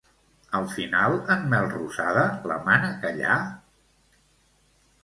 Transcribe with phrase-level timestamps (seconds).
[0.59, 3.37] Al final en Melrosada la mana callar?